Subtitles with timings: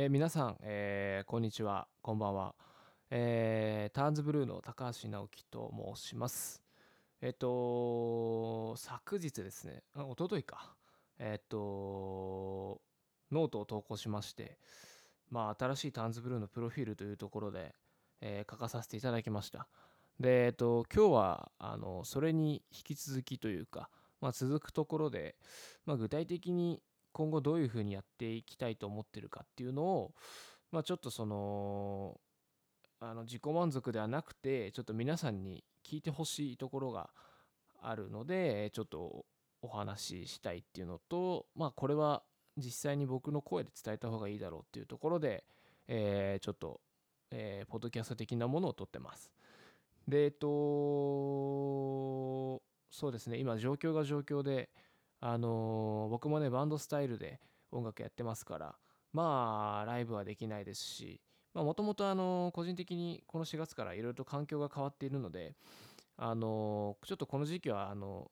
[0.00, 2.54] えー皆さん、えーこんにちは、こんばんは。
[3.10, 6.62] えーターンズブルーの高橋直樹と申します。
[7.20, 10.76] えっ、と、昨日ですね、あ一昨日か。
[11.18, 12.80] えっ、と、
[13.32, 14.56] ノートを投稿しまして、
[15.30, 17.74] まあ、新しいターンズブルーのプロフィールというところで、
[18.20, 19.66] え書かさせていただきました。
[20.20, 23.90] で、えっ、と、今日は、あの、それに引き続きというか、
[24.20, 25.34] まあ、続くところで、
[25.86, 26.80] まあ、具体的に
[27.12, 30.14] 今後どういうふうにやっていきたいと思ってるかっていうのを、
[30.70, 32.20] まあ、ちょっとその
[33.00, 37.10] あの自己満足ではなくてちょっと皆さんに聞いてほしいところが
[37.80, 39.24] あるのでちょっと
[39.62, 42.22] お話ししたいっていうのとまあこれは
[42.56, 45.44] 実際に僕の声で伝えた方がいいだろうっていうところで、
[45.86, 46.80] えーちょっと、
[47.30, 49.30] えーポッドキャスト的なものを撮ってます。
[50.08, 50.48] でえっと
[52.90, 54.70] そうですね今状況が状況で
[55.20, 57.40] あのー僕もねバンドスタイルで
[57.70, 58.74] 音楽やってますから
[59.12, 61.20] まあライブはできないですし
[61.54, 65.54] まあもともとあの個人的にこの4月からいろいろと環境が変わっているので
[66.16, 68.30] あのーちょっとこの時期はあの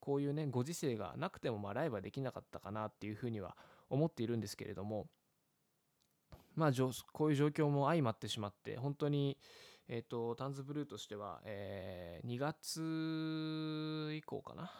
[0.00, 3.56] こういうねご時世がなくてもまあライブはできなかったかなっていうふうには
[3.88, 5.06] 思っているんですけれども
[6.54, 6.72] まあ
[7.12, 9.36] こういう状況も相まってしまって本当に
[9.88, 14.72] えっ、とタンズブルーとしては、え2月以降かな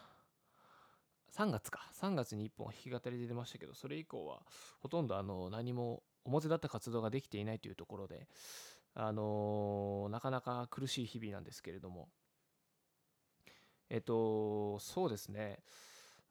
[1.37, 1.91] 3月か。
[2.01, 4.41] 3月に1本弾き語りで出ましたけどそれ以降は
[4.81, 8.27] ほとんどあの何も表立った活動ができていないというところで
[8.95, 12.09] あのなかなか苦しい日々なんですけれども。
[13.89, 15.62] えっとそうですね。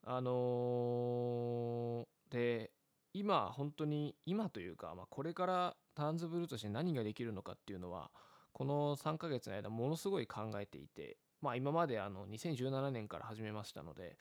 [0.03, 2.71] あので
[3.13, 8.11] 今本当に今というか、まあ、これからターンズブルーとして何ができるのかっていうのは
[8.51, 14.17] この3ヶ月の間ものすごい考えていてまあ今まであの2017年から始めましたので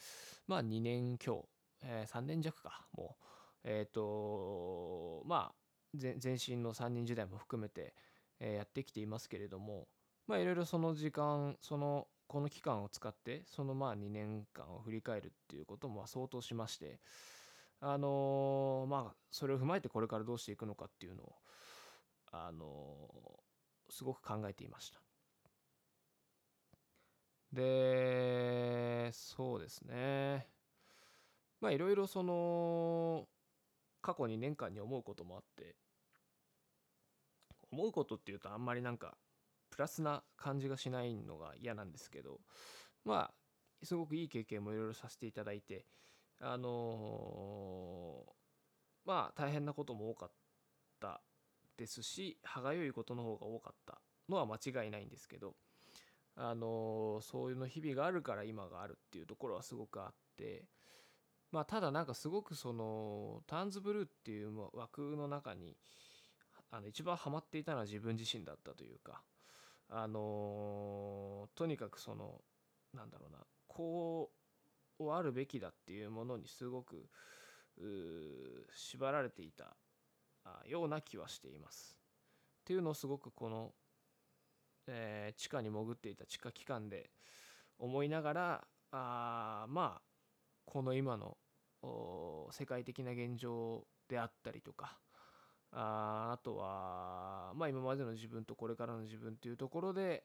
[0.46, 1.48] まあ2年強、
[1.82, 3.24] えー3年弱かもう
[3.64, 5.54] えっ、とまあ
[5.98, 7.94] 前身の3人時代も含めて、
[8.40, 9.88] えーやってきていますけれども
[10.26, 17.00] まあいろいろその時間そのこの期間を使ってそのまあ2年間を振り返るっていうことも相当しまして
[17.80, 21.32] あのまあそれを踏まえてこれからどうしていくのかっていうのを
[22.32, 22.66] あの
[23.88, 25.00] すごく考えていました。
[27.54, 30.48] でそうですね。
[31.60, 33.28] まあいろいろその
[34.02, 35.76] 過去2年間に思うこともあって
[37.70, 39.18] 思うことっていうとあんまりなんか
[39.70, 42.40] プラスな感じがしないのが嫌なんですけど
[43.04, 43.34] まあ
[43.84, 45.86] すごくいい経験もいろいろさせていただいて
[46.40, 48.34] あのー
[49.04, 50.32] まあ大変なことも多かっ
[51.00, 51.22] た
[51.76, 55.56] ですし歯がゆいことの方が多かったのは間違いないんですけど
[56.36, 60.64] あのそういうの日々があるから今があるっていうところはすごくあって
[61.52, 65.76] まあただなんかすごくそのターンズブルーっていう枠の中に
[66.70, 69.22] あの一番ハマっていたのは自分自身だったというか
[69.88, 72.40] あのとにかくその
[72.92, 74.30] なんだろうなこ
[74.98, 77.08] うあるべきだっていうものにすごく
[78.74, 79.76] 縛られていた
[80.66, 81.96] ような気はしています。
[82.62, 83.72] っていうのをすごくこの
[84.86, 87.10] えー地下に潜っていた地下機関で
[87.78, 90.02] 思いながらあまあ
[90.64, 91.36] この今の
[92.50, 94.98] 世界的な現状であったりとか
[95.72, 100.24] ああとはまあ今までの自分とこれからの自分というところで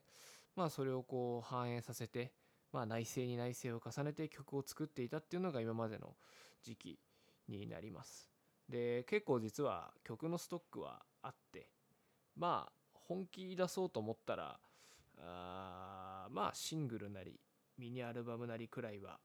[0.56, 2.34] まあそれをこう反映させて
[2.72, 6.16] まあ内省に内省を重ねて曲を作っていたっていうのが今までの
[6.62, 7.00] 時期
[7.48, 8.30] になります。
[8.68, 11.72] で結構実は曲のストックはあって
[12.36, 12.79] まあ
[13.10, 14.60] 本気出そうと思ったら
[15.18, 17.40] あーまあシングルなり
[17.80, 19.18] ミニアルバムなりくらいは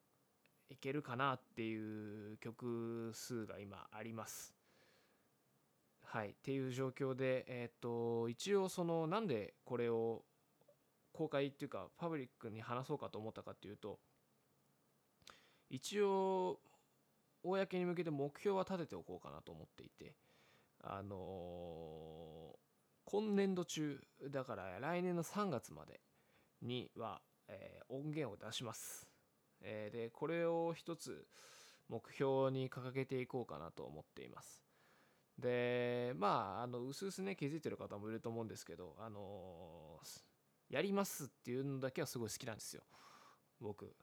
[0.70, 4.54] いけるかなっていう曲数が今あります。
[6.02, 10.22] はいっていう状況でえっ、と一応そのなんでこれを
[11.12, 13.98] 公開っていうかパブリックに話そうかと思ったかっていうと
[15.68, 16.58] 一応
[17.42, 20.14] 公に向けて目標は立てておこうかなと思っていて
[20.82, 22.73] あのー
[23.04, 26.00] 今年度中だから来年の3月まで
[26.62, 29.06] には、えー音源を出します、
[29.60, 31.26] えーでこれを一つ
[31.88, 34.64] 目標に掲げていこうかなと思っています。
[35.38, 40.22] でまああの薄々ね気づいてる方もいると思うんですけどあのー
[40.70, 42.82] やりますっていうのだけはすごい好きなんですよ。
[43.60, 43.94] 僕。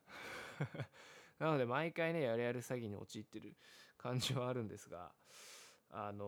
[1.39, 3.57] なので毎回ねやるやる詐欺に陥ってる
[3.97, 5.11] 感じはあるんですが
[5.91, 6.25] あの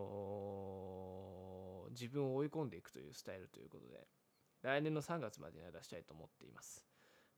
[1.60, 4.08] ー自分を追い込んでいくというスタイルということで
[4.62, 6.84] 来年の3月までには出したいと思っています。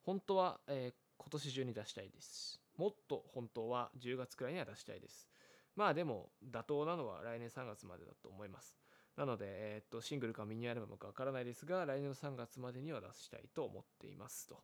[0.02, 2.60] 本当は、えー今年中に出したいです。
[2.76, 5.28] もっと本当は10月くらいには出したいです。
[5.74, 8.76] まあでも妥当なのは来年3月までだと思います。
[9.16, 14.62] なので、えっとシングルかミニアルバムかわからないですが来年の3月までには出したいと思っていますと。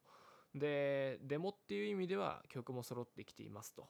[0.55, 3.89] でデモっていう意味では曲も揃ってきていますと。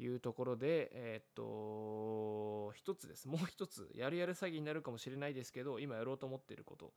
[0.00, 3.28] いうところでえっと一つです。
[3.28, 6.92] もう一つやるやる詐欺になるかもしれないですけど今やろうと思っていること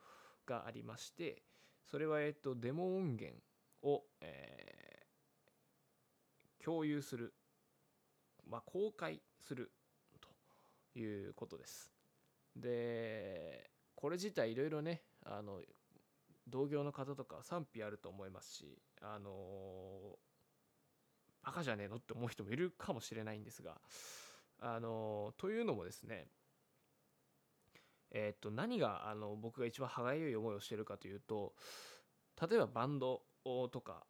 [0.46, 1.44] がありまして
[1.86, 3.38] それはえっとデモ音源
[3.84, 7.34] を、えー、共有する
[8.50, 9.72] まあ公開する
[10.94, 11.92] ということです。
[12.56, 15.60] でこれ自体いろいろねあの
[16.48, 20.33] 同業の方とか賛否あると思いますしあのバ
[21.52, 23.82] カじゃねえのって思う人もいるかもしれないんですが
[24.60, 26.28] あのというのもですね
[28.12, 31.54] えっと何があの僕が一番歯がゆい思いをしてるかというと
[32.50, 33.22] 例えばバンド
[33.72, 34.06] とか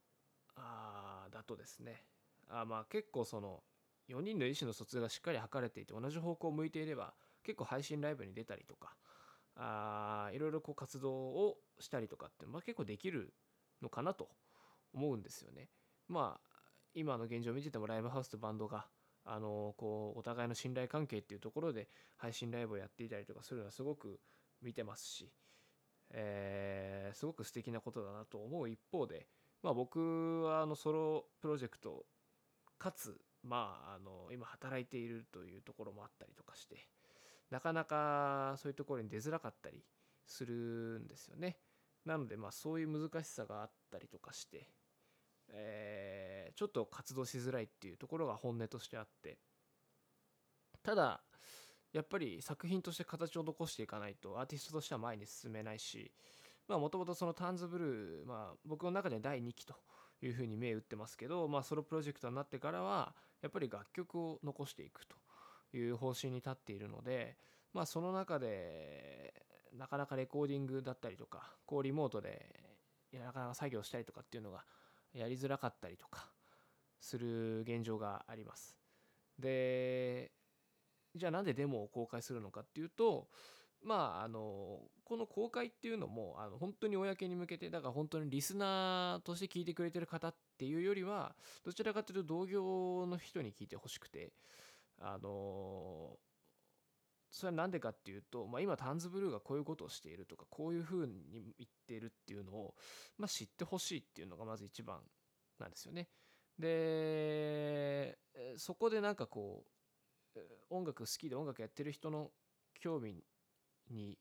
[0.56, 2.04] あだとですね
[2.50, 3.64] あまあ結構その
[4.10, 7.14] 4人の意思の疎通がしっかり図れていて同じ方向を向いていれば
[7.44, 8.96] 結構配信ライブに出たりとか
[9.56, 13.34] あいろいろこう活動をしたりとかってまあ結構できる
[13.82, 14.30] のかなと
[14.94, 15.70] 思うんですよね。
[16.08, 16.53] まあ
[16.94, 18.86] 今の現状を見ててもライブハウスとバンドが
[19.26, 21.88] あのこうお互いの信頼関係っていうところで
[22.18, 24.20] 配信ライブをやっていたりとかするのはすごく
[24.62, 25.32] 見てますし、
[26.12, 29.28] えー、すごく素敵なことだなと思う一方で、
[29.62, 32.06] まあ、僕はあのソロプロジェクト
[32.78, 36.78] かつまああの今働いているというところもあったりとかして。
[37.54, 39.86] なかなかそういうところに出づらかったり
[40.26, 41.58] するんですよね。
[42.04, 44.68] なのでまあそういう難しさがあったりとかして、
[45.54, 49.38] えー、ちょっと活動しづらいっていうところが本音としてあって。
[50.84, 51.22] ただ
[51.94, 56.12] やっぱり作品として形を残していかないとアーティストとしては前に進めないし
[56.68, 59.76] まあもともとそのターンズブルー、まあ、僕の中で第2期と
[60.22, 65.16] いうふうに銘打ってますけど、まあ、ソロプロジェクトになってからはやっぱり楽曲を残していくと
[65.78, 67.36] いう方針に立っているので、
[67.74, 69.34] まあ、その中で
[69.78, 72.64] なかなかレコーディングだったりとかこうリモートで
[73.14, 74.64] なかなか作業したりとかっていうのが
[75.14, 76.30] やりづらかったりとか
[77.00, 78.78] する現状があります。
[79.40, 80.32] で
[81.16, 83.28] じゃあなんでデモを公開するのかっていうと
[83.84, 94.32] まああのこの公開っていうのもあの本当に公に向けてだから本当にリスナーとして聞いてくれてる方っていうよりはどちらかというと同業の人に聞いてほしくて
[95.00, 96.18] あの
[97.34, 102.76] それは何でかっていうと、まあ、今タンズブルーがこういうことをしているとかこういうふうに言っているっていうのを、
[103.18, 105.00] まあ、知ってほしいっていうのがまず一番
[105.60, 106.10] なんですよね。
[106.60, 108.20] で
[108.58, 109.66] そこでなんかこ
[110.36, 110.40] う
[110.70, 112.30] 音楽好きで音楽やってる人の
[112.80, 113.24] 興味
[113.90, 114.20] に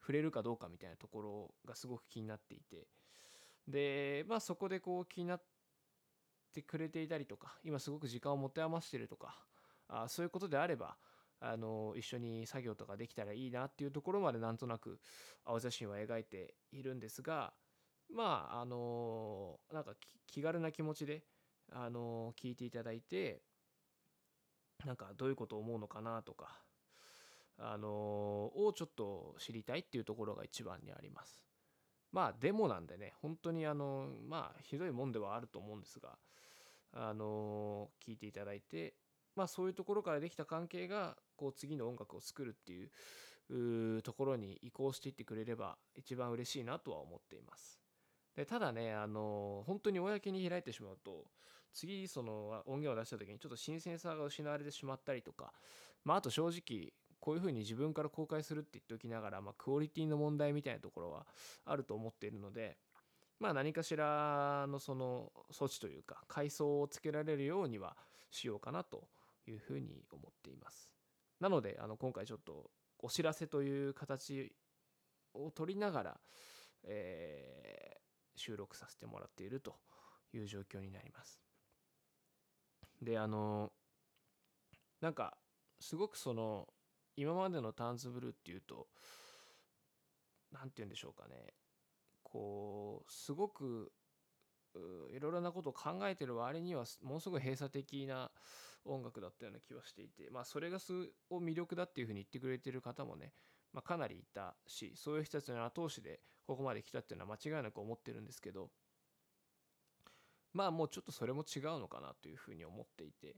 [0.00, 2.86] 触れるかどうかみたいなところがすごく気になっていて
[3.68, 5.42] でまあそこでこう気になっ
[6.54, 9.36] てくれていたりとか今すごく時間を持て余してるとか
[9.88, 10.96] あそういうことであれば
[11.40, 15.00] あの一緒に作業とかできたらいいなっていうところまでなんとなく
[15.44, 17.54] 青写真は描いているんですが
[18.14, 19.94] まああのなんか
[20.26, 21.24] 気軽な気持ちで
[21.72, 23.42] あの聞いていただいて
[24.84, 26.62] なんかどういうことを思うのかなとか
[27.58, 31.44] あのをちょっと知りたいっていうところが一番にあります。
[32.12, 36.18] まあデモなんでね本当にあのまあひどいもんではあると思うんですが
[36.92, 38.94] あの聞いていただいて
[39.40, 47.80] まあそういうところからできた関係がこう次の音楽を作るっていうところに移行していってくれれば一番嬉しいなとは思っています。
[48.36, 51.24] でただねあの本当に公に開いてしまうと
[51.72, 55.54] 次その音源を出した時にちょっと新鮮さが失われてしまったりとか
[56.04, 61.26] まああと正直こういうふうに自分から公開するって言っておきながら、まあ、クオリティの問題みたいなところは
[61.64, 62.76] あると思っているので
[63.38, 67.96] まあ何かしらのその措置というか階層をつけられるようには
[68.30, 69.08] しようかなと
[69.46, 70.88] いうふうに思っています。
[71.40, 74.52] なのであの今回ちょっとお知らせという形
[75.34, 76.20] を取りながら、
[76.84, 79.76] えー、収録させてもらっていると
[80.32, 81.40] いう状況になります。
[83.00, 83.72] であの
[85.00, 85.38] なんか
[85.80, 86.68] すごくその
[87.16, 88.88] 今までのターンズブルーっていうと
[90.52, 91.54] 何て言うんでしょうかね
[92.22, 93.92] こうすごく
[95.10, 98.30] いろいろなことを考えてる割にはものすごい閉鎖的な
[98.84, 100.92] 音楽だったような気はしていて、まあ、それがす
[101.28, 103.32] を魅力だっていうふうに言ってくれてる方もね、
[103.72, 108.70] まあ、かなりいたしそういう人たちの後押しでここまで来たっていうのは間違いなく思ってるんですけど
[110.52, 113.36] まあもうちょっとそれも違うのかなというふうに思っていて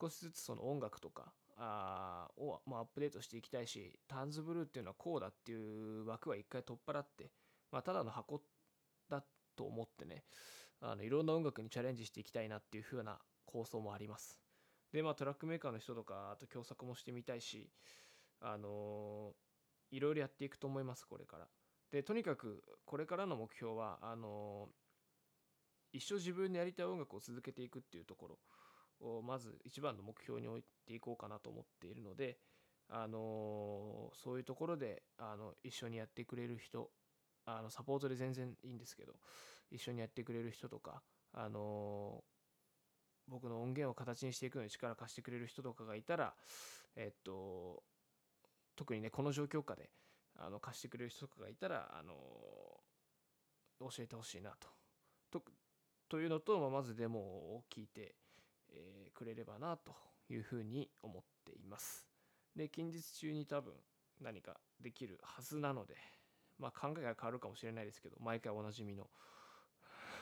[0.00, 7.30] 少しずつその音楽とかあを、まあ、アップデートしていきたいしタンズブルーっていうのはこうだっていう枠は一回取っ払って、
[7.70, 8.42] まあ、ただの箱だ
[9.56, 10.24] と思ってね
[10.80, 14.38] あのいろんな音楽にチャレンジしていきたいなっていう風な構想もあります。
[14.92, 17.70] でまあトラックメーカーの人とかあと共作もしてみたいし
[18.40, 19.32] あの
[19.90, 21.46] いろいろやっていくと思いますこれから
[21.90, 24.68] でとにかくこれからの目標はあの
[25.92, 28.38] 一生自分でやりたい音楽を続けていくっていうところ
[29.00, 32.38] をまず一番の目標に置いていこうかなと思っているので
[32.88, 36.90] あのそういうところであの一緒にやってくれる人
[37.44, 39.14] あのサポートで全然いいんですけど
[39.70, 42.22] 一緒にやってくれる人とかあの
[43.28, 46.34] 僕の音源を形にしていくのに力貸してくれる人とかがいたら
[46.96, 47.82] えっと
[48.76, 49.90] 特にねこの状況下で
[50.38, 52.14] あの貸してくれる人とかがいたらあの
[53.80, 54.68] 教えてほしいなと。
[55.30, 55.42] と
[56.08, 58.14] というのと、まあ、まずデモを聞いて、
[58.70, 59.94] えー、くれればなと
[60.28, 62.06] いうふうに思っています。
[62.54, 63.72] で近日中に多分
[64.20, 65.96] 何かできるはずなので
[66.62, 69.10] まあ考えが変わるかもしれないですけど毎回おなじみの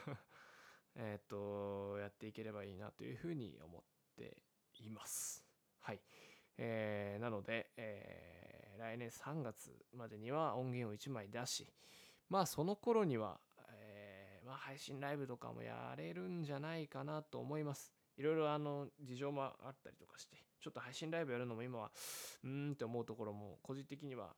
[0.97, 3.83] えっとやっていければいいなというふうに思っ
[4.17, 4.39] て
[4.81, 5.45] います。
[5.81, 6.01] はい。
[6.57, 11.73] えー、なので、えー、来年3月までには音源を1枚出し
[12.29, 17.93] まあその頃には、えー、まあ、配信ライブとかもやれるんじゃないかなと思います。
[18.17, 21.91] いろいろあの事情もあったりとかしてちょっと配信ライブやるのも今は
[22.45, 24.35] うーんって思うところも個人的には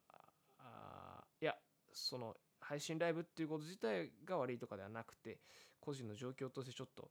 [1.92, 5.38] その配信ライブっていうこと自体が悪いとかではなくて
[5.80, 7.10] 個人の状況としてちょっと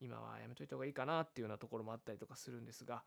[0.00, 3.02] 今はやめといた方がいいかなっていうようなところもあったりとかするんですが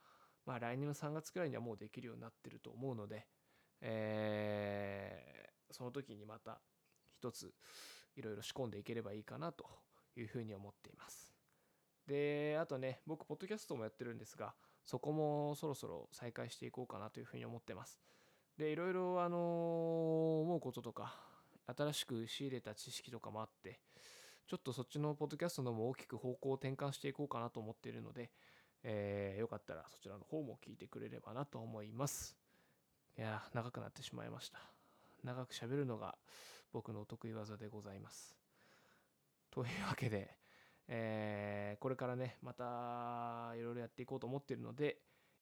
[0.45, 3.27] まあ来年の3月くらいにはもうできるようになってると思うので、
[3.81, 6.59] え、その時にまた
[7.17, 7.53] 一つ
[8.15, 9.65] いろいろ仕込んでいければいいかなと
[10.15, 11.31] いうふうに思っています。
[12.07, 18.01] であとね僕ポッドキャストもやってるんですがそこもそろそろ再開していこうかなというふうに思ってます。
[18.59, 21.15] でいろいろあの思うこととか
[21.77, 23.79] 新しく仕入れた知識とかもあって
[24.49, 28.31] ちょっとそっちのポッドキャストのも大きく方向を転換していこうかなと思っているので、
[28.83, 32.35] えー、よかったらそちらの方も聞いてくれればなと思います。
[33.17, 34.59] いや長くなってしまいました。
[35.23, 36.15] 長く喋るのが
[36.73, 38.35] 僕のお得意技でございます。
[39.51, 40.35] というわけで、
[40.89, 44.97] えー、これからねまたいろいろやっていこうと思っているので、